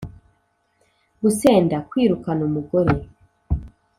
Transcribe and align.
gusenda: 1.21 1.75
kwirukana 1.89 2.41
umugore 2.49 2.93